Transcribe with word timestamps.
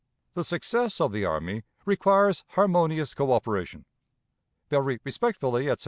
The 0.33 0.43
success 0.43 0.99
of 0.99 1.11
the 1.11 1.25
army 1.25 1.61
requires 1.85 2.43
harmonious 2.47 3.13
coöperation. 3.13 3.83
"Very 4.67 4.99
respectfully, 5.05 5.69
etc. 5.69 5.79